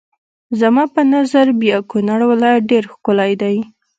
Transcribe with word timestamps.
زما 0.59 0.83
په 0.93 1.01
نظر 1.13 1.47
بیا 1.61 1.77
کونړ 1.91 2.19
ولایت 2.31 2.61
ډېر 2.71 2.83
ښکلی 2.93 3.33
دی. 3.41 3.57